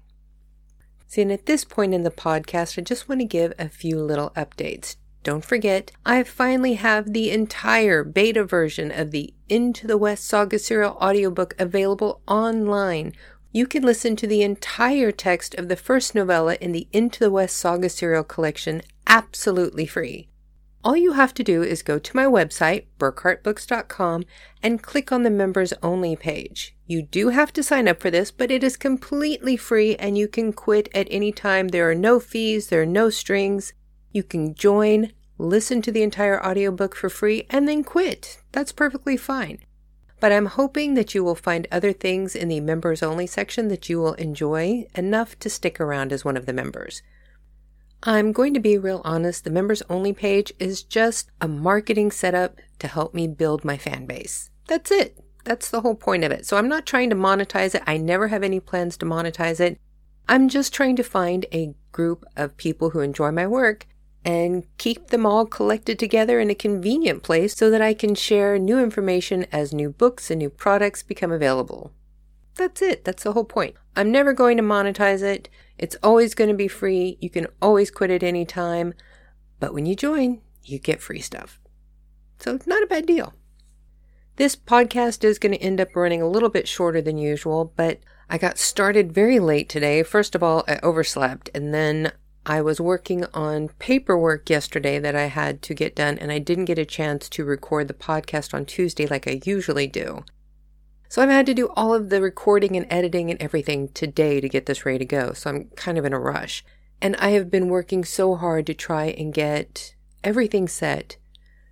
See, 1.09 1.23
and 1.23 1.33
at 1.33 1.47
this 1.47 1.65
point 1.65 1.95
in 1.95 2.03
the 2.03 2.11
podcast, 2.11 2.79
I 2.79 2.83
just 2.83 3.09
want 3.09 3.21
to 3.21 3.27
give 3.27 3.53
a 3.59 3.69
few 3.69 4.01
little 4.01 4.31
updates 4.31 4.97
don't 5.25 5.45
forget, 5.45 5.91
I 6.05 6.23
finally 6.23 6.75
have 6.75 7.15
the 7.15 7.31
entire 7.31 8.05
beta 8.05 8.45
version 8.45 8.93
of 8.93 9.11
the 9.11 9.33
Into 9.49 9.87
the 9.87 9.97
West 9.97 10.27
Saga 10.27 10.59
Serial 10.59 10.99
audiobook 11.01 11.55
available 11.59 12.21
online. 12.29 13.15
You 13.51 13.67
can 13.67 13.83
listen 13.83 14.17
to 14.17 14.27
the 14.27 14.43
entire 14.43 15.11
text 15.13 15.55
of 15.55 15.69
the 15.69 15.77
first 15.77 16.15
novella 16.15 16.59
in 16.61 16.73
the 16.73 16.89
Into 16.93 17.21
the 17.21 17.31
West 17.31 17.57
Saga 17.57 17.89
Serial 17.89 18.23
collection 18.23 18.83
absolutely 19.07 19.87
free. 19.87 20.29
All 20.85 20.99
you 20.99 21.13
have 21.13 21.33
to 21.35 21.43
do 21.43 21.63
is 21.63 21.83
go 21.83 21.99
to 21.99 22.17
my 22.17 22.27
website, 22.27 22.85
burckhardtbooks.com, 22.99 24.25
and 24.63 24.83
click 24.83 25.11
on 25.11 25.23
the 25.23 25.31
members 25.31 25.73
only 25.83 26.15
page. 26.15 26.77
You 26.87 27.01
do 27.01 27.31
have 27.31 27.55
to 27.55 27.63
sign 27.63 27.89
up 27.89 28.01
for 28.01 28.11
this, 28.11 28.31
but 28.31 28.51
it 28.51 28.63
is 28.63 28.77
completely 28.77 29.57
free 29.57 29.97
and 29.97 30.19
you 30.19 30.29
can 30.29 30.53
quit 30.53 30.91
at 30.95 31.09
any 31.11 31.33
time. 31.33 31.69
There 31.69 31.91
are 31.91 31.95
no 31.95 32.21
fees, 32.21 32.67
there 32.67 32.83
are 32.83 32.87
no 32.87 33.09
strings. 33.09 33.73
You 34.13 34.23
can 34.23 34.55
join, 34.55 35.13
listen 35.39 35.81
to 35.81 35.91
the 35.91 36.03
entire 36.03 36.45
audiobook 36.45 36.95
for 36.95 37.09
free, 37.09 37.47
and 37.49 37.67
then 37.67 37.83
quit. 37.83 38.43
That's 38.53 38.71
perfectly 38.71 39.17
fine. 39.17 39.61
But 40.21 40.33
I'm 40.33 40.47
hoping 40.47 40.93
that 40.95 41.15
you 41.15 41.25
will 41.25 41.35
find 41.35 41.67
other 41.73 41.95
things 41.95 42.37
in 42.37 42.49
the 42.49 42.61
members 42.61 43.03
only 43.03 43.27
section 43.27 43.69
that 43.69 43.89
you 43.89 44.01
will 44.01 44.15
enjoy 44.15 44.87
enough 44.95 45.39
to 45.39 45.49
stick 45.49 45.81
around 45.81 46.13
as 46.13 46.27
one 46.27 46.37
of 46.37 46.45
the 46.45 46.53
members. 46.53 47.01
I'm 48.07 48.33
going 48.33 48.53
to 48.53 48.61
be 48.61 48.77
real 48.77 49.01
honest, 49.03 49.45
the 49.45 49.51
members 49.51 49.83
only 49.89 50.13
page 50.13 50.53
is 50.59 50.83
just 50.83 51.31
a 51.41 51.49
marketing 51.49 52.11
setup 52.11 52.59
to 52.81 52.87
help 52.87 53.15
me 53.15 53.27
build 53.27 53.65
my 53.65 53.79
fan 53.79 54.05
base. 54.05 54.51
That's 54.69 54.91
it. 54.91 55.19
That's 55.45 55.71
the 55.71 55.81
whole 55.81 55.95
point 55.95 56.23
of 56.23 56.31
it. 56.31 56.45
So 56.45 56.59
I'm 56.59 56.69
not 56.69 56.85
trying 56.85 57.09
to 57.11 57.17
monetize 57.17 57.75
it. 57.75 57.83
I 57.87 57.97
never 57.97 58.29
have 58.29 58.43
any 58.43 58.61
plans 58.61 58.99
to 58.99 59.07
monetize 59.07 59.59
it. 59.59 59.81
I'm 60.29 60.51
just 60.51 60.75
trying 60.75 60.97
to 60.97 61.03
find 61.03 61.47
a 61.51 61.75
group 61.93 62.27
of 62.37 62.59
people 62.59 62.91
who 62.91 63.01
enjoy 63.01 63.31
my 63.31 63.47
work 63.47 63.87
and 64.23 64.67
keep 64.77 65.09
them 65.09 65.25
all 65.25 65.47
collected 65.47 65.99
together 65.99 66.41
in 66.41 66.51
a 66.51 66.55
convenient 66.55 67.23
place 67.23 67.57
so 67.57 67.71
that 67.71 67.81
I 67.81 67.95
can 67.95 68.15
share 68.15 68.59
new 68.59 68.79
information 68.79 69.47
as 69.51 69.73
new 69.73 69.89
books 69.91 70.31
and 70.31 70.39
new 70.39 70.51
products 70.51 71.03
become 71.03 71.33
available. 71.33 71.91
That's 72.57 72.83
it. 72.83 73.05
That's 73.05 73.23
the 73.23 73.33
whole 73.33 73.45
point. 73.45 73.77
I'm 73.97 74.13
never 74.13 74.35
going 74.35 74.59
to 74.59 74.63
monetize 74.63 75.23
it. 75.23 75.49
It's 75.79 75.97
always 76.03 76.35
going 76.35 76.51
to 76.51 76.57
be 76.57 76.69
free. 76.69 77.19
You 77.21 77.31
can 77.31 77.47
always 77.61 77.91
quit 77.91 78.11
at 78.11 78.23
any 78.23 78.45
time. 78.45 78.95
But 79.61 79.75
when 79.75 79.87
you 79.87 79.95
join, 79.95 80.41
you 80.63 80.79
get 80.79 81.03
free 81.03 81.21
stuff. 81.21 81.61
So 82.39 82.55
it's 82.55 82.67
not 82.67 82.83
a 82.83 82.87
bad 82.87 83.07
deal. 83.07 83.35
This 84.37 84.57
podcast 84.57 85.23
is 85.23 85.39
going 85.39 85.53
to 85.53 85.63
end 85.63 85.81
up 85.81 85.95
running 85.95 86.21
a 86.21 86.29
little 86.29 86.49
bit 86.49 86.67
shorter 86.67 87.01
than 87.01 87.19
usual, 87.19 87.73
but 87.77 88.01
I 88.29 88.37
got 88.37 88.59
started 88.59 89.13
very 89.13 89.39
late 89.39 89.69
today. 89.69 90.03
First 90.03 90.35
of 90.35 90.43
all, 90.43 90.65
I 90.67 90.81
overslept, 90.83 91.51
and 91.55 91.73
then 91.73 92.13
I 92.45 92.61
was 92.61 92.81
working 92.81 93.25
on 93.33 93.69
paperwork 93.79 94.51
yesterday 94.51 94.99
that 94.99 95.15
I 95.15 95.27
had 95.27 95.63
to 95.63 95.75
get 95.75 95.95
done, 95.95 96.19
and 96.19 96.33
I 96.33 96.41
didn't 96.41 96.65
get 96.65 96.79
a 96.79 96.85
chance 96.85 97.29
to 97.29 97.45
record 97.45 97.87
the 97.87 97.95
podcast 97.95 98.53
on 98.53 98.67
Tuesday 98.67 99.07
like 99.07 99.29
I 99.29 99.41
usually 99.45 99.87
do. 99.87 100.25
So 101.15 101.23
I've 101.23 101.31
had 101.31 101.47
to 101.47 101.55
do 101.55 101.69
all 101.77 101.95
of 101.95 102.11
the 102.11 102.21
recording 102.21 102.77
and 102.77 102.87
editing 102.91 103.31
and 103.31 103.41
everything 103.41 103.87
today 103.91 104.41
to 104.41 104.49
get 104.49 104.67
this 104.67 104.85
ready 104.85 104.99
to 104.99 105.05
go. 105.05 105.33
So 105.33 105.49
I'm 105.49 105.67
kind 105.77 105.97
of 105.97 106.05
in 106.05 106.13
a 106.13 106.19
rush. 106.19 106.65
And 107.01 107.15
I 107.21 107.29
have 107.29 107.53
been 107.53 107.69
working 107.69 108.05
so 108.05 108.35
hard 108.35 108.67
to 108.67 108.75
try 108.75 109.15
and 109.17 109.33
get 109.33 109.95
everything 110.25 110.67
set 110.67 111.19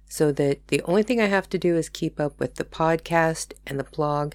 so 0.08 0.30
that 0.30 0.68
the 0.68 0.80
only 0.82 1.02
thing 1.02 1.20
I 1.20 1.26
have 1.26 1.48
to 1.48 1.58
do 1.58 1.76
is 1.76 1.88
keep 1.88 2.20
up 2.20 2.38
with 2.38 2.54
the 2.54 2.62
podcast 2.62 3.54
and 3.66 3.80
the 3.80 3.84
blog 3.84 4.34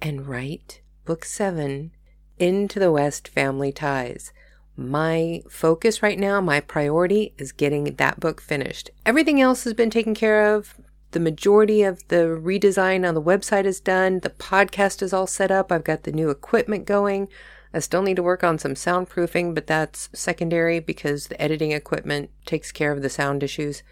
and 0.00 0.26
write 0.26 0.80
book 1.04 1.26
seven 1.26 1.90
into 2.38 2.78
the 2.78 2.90
West 2.90 3.28
Family 3.28 3.72
Ties 3.72 4.32
my 4.74 5.42
focus 5.48 6.02
right 6.02 6.18
now, 6.18 6.40
my 6.40 6.60
priority 6.60 7.34
is 7.38 7.52
getting 7.52 7.94
that 7.94 8.20
book 8.20 8.42
finished. 8.42 8.90
Everything 9.06 9.40
else 9.40 9.64
has 9.64 9.72
been 9.72 9.88
taken 9.88 10.14
care 10.14 10.54
of. 10.54 10.74
The 11.16 11.20
majority 11.20 11.82
of 11.82 12.06
the 12.08 12.26
redesign 12.38 13.08
on 13.08 13.14
the 13.14 13.22
website 13.22 13.64
is 13.64 13.80
done. 13.80 14.20
The 14.20 14.28
podcast 14.28 15.00
is 15.00 15.14
all 15.14 15.26
set 15.26 15.50
up. 15.50 15.72
I've 15.72 15.82
got 15.82 16.02
the 16.02 16.12
new 16.12 16.28
equipment 16.28 16.84
going. 16.84 17.28
I 17.72 17.78
still 17.78 18.02
need 18.02 18.16
to 18.16 18.22
work 18.22 18.44
on 18.44 18.58
some 18.58 18.74
soundproofing, 18.74 19.54
but 19.54 19.66
that's 19.66 20.10
secondary 20.12 20.78
because 20.78 21.28
the 21.28 21.40
editing 21.40 21.72
equipment 21.72 22.28
takes 22.44 22.70
care 22.70 22.92
of 22.92 23.00
the 23.00 23.08
sound 23.08 23.42
issues. 23.42 23.82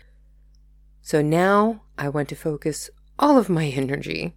So 1.00 1.22
now 1.22 1.84
I 1.96 2.10
want 2.10 2.28
to 2.28 2.36
focus 2.36 2.90
all 3.18 3.38
of 3.38 3.48
my 3.48 3.68
energy 3.74 4.34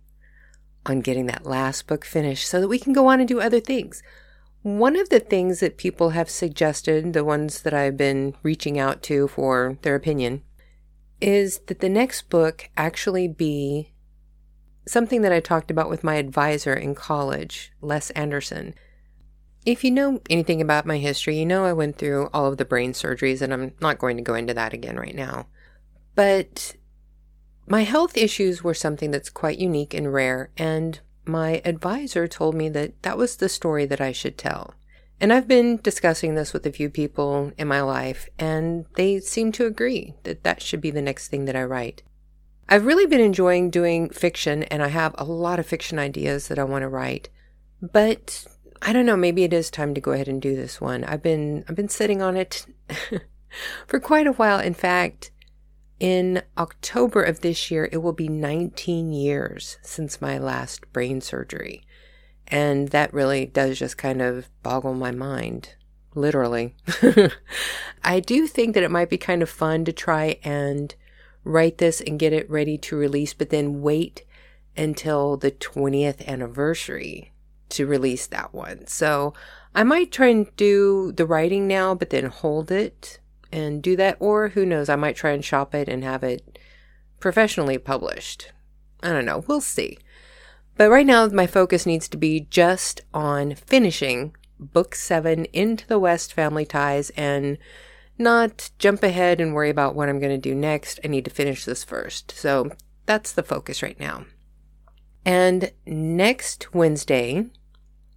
on 0.85 1.01
getting 1.01 1.25
that 1.25 1.45
last 1.45 1.87
book 1.87 2.05
finished 2.05 2.47
so 2.47 2.61
that 2.61 2.69
we 2.69 2.79
can 2.79 2.93
go 2.93 3.07
on 3.07 3.19
and 3.19 3.27
do 3.27 3.41
other 3.41 3.59
things. 3.59 4.01
One 4.61 4.95
of 4.95 5.09
the 5.09 5.19
things 5.19 5.59
that 5.59 5.75
people 5.75 6.11
have 6.11 6.29
suggested, 6.29 7.11
the 7.11 7.25
ones 7.25 7.63
that 7.63 7.73
I've 7.73 7.97
been 7.97 8.33
reaching 8.43 8.79
out 8.79 9.03
to 9.03 9.27
for 9.27 9.77
their 9.81 9.95
opinion, 9.95 10.43
is 11.19 11.59
that 11.67 11.79
the 11.79 11.89
next 11.89 12.29
book 12.29 12.69
actually 12.77 13.27
be 13.27 13.93
something 14.87 15.21
that 15.21 15.33
I 15.33 15.39
talked 15.39 15.71
about 15.71 15.89
with 15.89 16.03
my 16.03 16.15
advisor 16.15 16.73
in 16.73 16.95
college, 16.95 17.71
Les 17.81 18.09
Anderson. 18.11 18.73
If 19.65 19.83
you 19.83 19.91
know 19.91 20.21
anything 20.29 20.61
about 20.61 20.85
my 20.85 20.97
history, 20.97 21.37
you 21.37 21.45
know 21.45 21.65
I 21.65 21.73
went 21.73 21.97
through 21.97 22.29
all 22.33 22.45
of 22.45 22.57
the 22.57 22.65
brain 22.65 22.93
surgeries, 22.93 23.41
and 23.41 23.53
I'm 23.53 23.73
not 23.81 23.99
going 23.99 24.15
to 24.17 24.23
go 24.23 24.35
into 24.35 24.53
that 24.53 24.73
again 24.73 24.95
right 24.95 25.15
now. 25.15 25.47
But 26.15 26.75
my 27.67 27.83
health 27.83 28.15
issues 28.15 28.63
were 28.63 28.73
something 28.73 29.11
that's 29.11 29.29
quite 29.29 29.59
unique 29.59 29.93
and 29.93 30.13
rare, 30.13 30.51
and 30.57 30.99
my 31.25 31.61
advisor 31.65 32.27
told 32.27 32.55
me 32.55 32.69
that 32.69 33.03
that 33.03 33.17
was 33.17 33.35
the 33.35 33.49
story 33.49 33.85
that 33.85 33.99
I 33.99 34.13
should 34.13 34.37
tell. 34.37 34.75
And 35.19 35.33
I've 35.33 35.47
been 35.47 35.77
discussing 35.77 36.35
this 36.35 36.53
with 36.53 36.65
a 36.65 36.71
few 36.71 36.89
people 36.89 37.51
in 37.57 37.67
my 37.67 37.81
life, 37.81 38.29
and 38.37 38.85
they 38.95 39.19
seem 39.19 39.51
to 39.53 39.65
agree 39.65 40.13
that 40.23 40.43
that 40.43 40.61
should 40.61 40.79
be 40.79 40.91
the 40.91 41.01
next 41.01 41.29
thing 41.29 41.45
that 41.45 41.55
I 41.55 41.63
write. 41.63 42.03
I've 42.69 42.85
really 42.85 43.07
been 43.07 43.21
enjoying 43.21 43.71
doing 43.71 44.09
fiction, 44.09 44.63
and 44.63 44.83
I 44.83 44.89
have 44.89 45.15
a 45.17 45.23
lot 45.23 45.57
of 45.57 45.65
fiction 45.65 45.97
ideas 45.97 46.49
that 46.49 46.59
I 46.59 46.63
want 46.63 46.83
to 46.83 46.89
write. 46.89 47.29
But 47.81 48.45
I 48.81 48.93
don't 48.93 49.05
know, 49.05 49.17
maybe 49.17 49.43
it 49.43 49.53
is 49.53 49.71
time 49.71 49.93
to 49.95 50.01
go 50.01 50.11
ahead 50.11 50.27
and 50.27 50.41
do 50.41 50.55
this 50.55 50.79
one. 50.79 51.03
I've 51.03 51.23
been 51.23 51.63
I've 51.67 51.75
been 51.75 51.89
sitting 51.89 52.21
on 52.21 52.37
it 52.37 52.65
for 53.87 53.99
quite 53.99 54.27
a 54.27 54.33
while. 54.33 54.59
In 54.59 54.73
fact, 54.73 55.31
in 55.99 56.43
October 56.57 57.23
of 57.23 57.41
this 57.41 57.71
year, 57.71 57.89
it 57.91 57.97
will 57.97 58.13
be 58.13 58.27
19 58.27 59.11
years 59.13 59.77
since 59.81 60.21
my 60.21 60.37
last 60.37 60.91
brain 60.93 61.21
surgery. 61.21 61.81
And 62.47 62.89
that 62.89 63.13
really 63.13 63.45
does 63.45 63.79
just 63.79 63.97
kind 63.97 64.21
of 64.21 64.49
boggle 64.63 64.93
my 64.93 65.11
mind, 65.11 65.75
literally. 66.15 66.75
I 68.03 68.19
do 68.19 68.47
think 68.47 68.73
that 68.73 68.83
it 68.83 68.91
might 68.91 69.09
be 69.09 69.17
kind 69.17 69.41
of 69.41 69.49
fun 69.49 69.83
to 69.85 69.91
try 69.91 70.39
and 70.43 70.95
write 71.43 71.77
this 71.77 72.01
and 72.01 72.19
get 72.19 72.33
it 72.33 72.49
ready 72.49 72.77
to 72.77 72.95
release, 72.95 73.33
but 73.33 73.49
then 73.49 73.81
wait 73.81 74.23
until 74.75 75.37
the 75.37 75.51
20th 75.51 76.25
anniversary 76.27 77.31
to 77.69 77.85
release 77.85 78.27
that 78.27 78.53
one. 78.53 78.87
So 78.87 79.33
I 79.75 79.83
might 79.83 80.11
try 80.11 80.27
and 80.27 80.55
do 80.55 81.11
the 81.11 81.25
writing 81.25 81.67
now, 81.67 81.95
but 81.95 82.09
then 82.09 82.25
hold 82.25 82.71
it 82.71 83.19
and 83.51 83.81
do 83.81 83.95
that. 83.95 84.17
Or 84.19 84.49
who 84.49 84.65
knows, 84.65 84.89
I 84.89 84.95
might 84.95 85.15
try 85.15 85.31
and 85.31 85.43
shop 85.43 85.75
it 85.75 85.89
and 85.89 86.03
have 86.03 86.23
it 86.23 86.59
professionally 87.19 87.77
published. 87.77 88.51
I 89.03 89.09
don't 89.09 89.25
know. 89.25 89.43
We'll 89.47 89.61
see. 89.61 89.97
But 90.77 90.91
right 90.91 91.05
now, 91.05 91.27
my 91.27 91.47
focus 91.47 91.85
needs 91.85 92.07
to 92.09 92.17
be 92.17 92.41
just 92.49 93.01
on 93.13 93.55
finishing 93.55 94.35
book 94.59 94.95
seven 94.95 95.45
into 95.45 95.87
the 95.87 95.99
West 95.99 96.33
family 96.33 96.65
ties 96.65 97.09
and 97.11 97.57
not 98.17 98.69
jump 98.79 99.03
ahead 99.03 99.39
and 99.39 99.53
worry 99.53 99.69
about 99.69 99.95
what 99.95 100.09
I'm 100.09 100.19
going 100.19 100.31
to 100.31 100.37
do 100.37 100.55
next. 100.55 100.99
I 101.03 101.07
need 101.07 101.25
to 101.25 101.31
finish 101.31 101.65
this 101.65 101.83
first. 101.83 102.31
So 102.31 102.71
that's 103.05 103.31
the 103.31 103.43
focus 103.43 103.81
right 103.81 103.99
now. 103.99 104.25
And 105.25 105.71
next 105.85 106.73
Wednesday, 106.73 107.47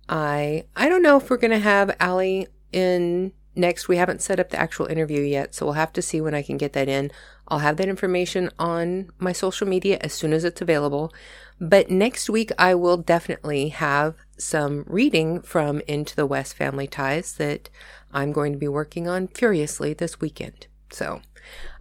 I 0.09 0.65
I 0.77 0.89
don't 0.89 1.03
know 1.03 1.17
if 1.17 1.31
we're 1.31 1.37
going 1.37 1.51
to 1.51 1.59
have 1.59 1.97
Allie 1.99 2.47
in 2.73 3.33
next. 3.55 3.89
We 3.89 3.97
haven't 3.97 4.23
set 4.23 4.41
up 4.41 4.51
the 4.51 4.61
actual 4.61 4.87
interview 4.87 5.21
yet, 5.23 5.55
so 5.55 5.67
we'll 5.67 5.75
have 5.75 5.93
to 5.95 6.03
see 6.03 6.21
when 6.21 6.35
I 6.35 6.43
can 6.43 6.57
get 6.57 6.73
that 6.75 6.89
in. 6.89 7.11
I'll 7.49 7.59
have 7.59 7.79
that 7.79 7.89
information 7.89 8.51
on 8.59 9.11
my 9.19 9.33
social 9.33 9.67
media 9.67 9.99
as 10.01 10.13
soon 10.13 10.33
as 10.33 10.45
it's 10.45 10.61
available. 10.61 11.13
But 11.61 11.91
next 11.91 12.31
week, 12.31 12.51
I 12.59 12.75
will 12.75 12.97
definitely 12.97 13.69
have 13.69 14.15
some 14.39 14.85
reading 14.87 15.43
from 15.43 15.83
Into 15.87 16.17
the 16.17 16.25
West 16.25 16.55
Family 16.55 16.87
Ties 16.87 17.35
that 17.35 17.69
I'm 18.13 18.33
going 18.33 18.53
to 18.53 18.59
be 18.59 18.69
working 18.69 19.07
on 19.07 19.29
furiously 19.29 19.93
this 19.93 20.21
weekend. 20.21 20.69
So 20.91 21.21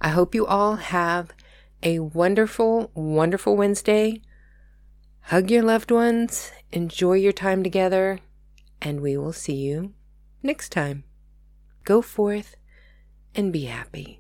I 0.01 0.09
hope 0.09 0.35
you 0.35 0.45
all 0.45 0.75
have 0.75 1.31
a 1.81 1.99
wonderful, 1.99 2.91
wonderful 2.93 3.55
Wednesday. 3.55 4.21
Hug 5.21 5.49
your 5.49 5.63
loved 5.63 5.91
ones, 5.91 6.51
enjoy 6.73 7.13
your 7.13 7.31
time 7.31 7.63
together, 7.63 8.19
and 8.81 8.99
we 8.99 9.15
will 9.15 9.33
see 9.33 9.55
you 9.55 9.93
next 10.43 10.73
time. 10.73 11.05
Go 11.85 12.01
forth 12.01 12.55
and 13.33 13.53
be 13.53 13.65
happy. 13.65 14.19